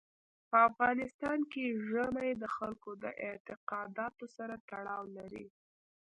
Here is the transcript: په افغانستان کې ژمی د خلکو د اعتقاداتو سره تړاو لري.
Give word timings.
په 0.49 0.57
افغانستان 0.69 1.39
کې 1.51 1.65
ژمی 1.87 2.31
د 2.41 2.43
خلکو 2.55 2.91
د 3.03 3.05
اعتقاداتو 3.27 4.25
سره 4.37 4.55
تړاو 4.69 5.03
لري. 5.17 5.45